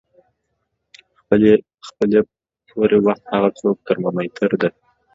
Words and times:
خپلې 1.19 1.51
پورې 2.69 2.97
وخت 3.05 3.23
هغه 3.33 3.49
څوکه 3.57 3.81
ترمامیټر 3.87 4.51
د 4.61 4.63